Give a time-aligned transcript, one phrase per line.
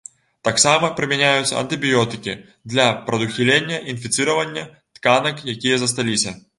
[0.47, 2.33] Таксама прымяняюцца антыбіётыкі
[2.75, 6.41] для прадухілення інфіцыравання тканак, якія засталіся.